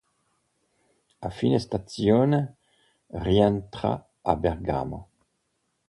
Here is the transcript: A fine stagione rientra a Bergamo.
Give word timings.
A 1.21 1.29
fine 1.29 1.59
stagione 1.59 2.55
rientra 3.09 4.09
a 4.23 4.35
Bergamo. 4.35 5.09